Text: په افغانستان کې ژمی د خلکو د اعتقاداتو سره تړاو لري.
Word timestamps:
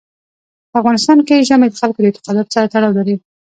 په 0.71 0.75
افغانستان 0.81 1.17
کې 1.27 1.45
ژمی 1.47 1.67
د 1.69 1.75
خلکو 1.81 1.99
د 2.01 2.05
اعتقاداتو 2.09 2.53
سره 2.55 2.71
تړاو 2.73 2.97
لري. 2.97 3.15